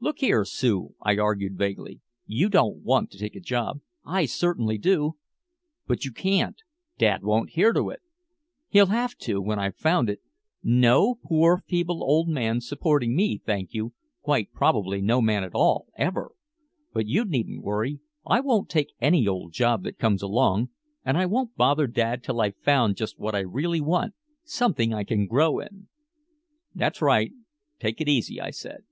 "Look 0.00 0.20
here, 0.20 0.46
Sue," 0.46 0.94
I 1.02 1.18
argued 1.18 1.58
vaguely. 1.58 2.00
"You 2.24 2.48
don't 2.48 2.78
want 2.82 3.10
to 3.10 3.18
take 3.18 3.36
a 3.36 3.40
job" 3.40 3.80
"I 4.06 4.24
certainly 4.24 4.78
do" 4.78 5.16
"But 5.86 6.02
you 6.06 6.12
can't! 6.12 6.56
Dad 6.96 7.22
wouldn't 7.22 7.50
hear 7.50 7.74
to 7.74 7.90
it!" 7.90 8.00
"He'll 8.70 8.86
have 8.86 9.16
to 9.18 9.38
when 9.42 9.58
I've 9.58 9.76
found 9.76 10.08
it. 10.08 10.22
No 10.62 11.16
poor 11.22 11.58
feeble 11.58 12.02
old 12.02 12.26
man 12.26 12.62
supporting 12.62 13.14
me, 13.14 13.36
thank 13.36 13.74
you 13.74 13.92
quite 14.22 14.50
probably 14.54 15.02
no 15.02 15.20
man 15.20 15.44
at 15.44 15.54
all 15.54 15.88
ever! 15.98 16.32
But 16.94 17.06
you 17.06 17.26
needn't 17.26 17.62
worry. 17.62 18.00
I 18.24 18.40
won't 18.40 18.70
take 18.70 18.94
any 18.98 19.28
old 19.28 19.52
job 19.52 19.82
that 19.82 19.98
comes 19.98 20.22
along. 20.22 20.70
And 21.04 21.18
I 21.18 21.26
won't 21.26 21.54
bother 21.54 21.86
Dad 21.86 22.24
till 22.24 22.40
I've 22.40 22.56
found 22.56 22.96
just 22.96 23.18
what 23.18 23.34
I 23.34 23.40
really 23.40 23.82
want 23.82 24.14
something 24.42 24.94
I 24.94 25.04
can 25.04 25.26
grow 25.26 25.58
in." 25.58 25.88
"That's 26.74 27.02
right, 27.02 27.32
take 27.78 28.00
it 28.00 28.08
easy," 28.08 28.40
I 28.40 28.52
said. 28.52 28.82